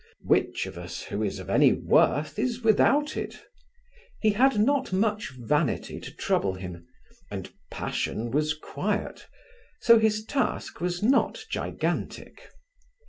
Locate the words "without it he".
2.63-4.31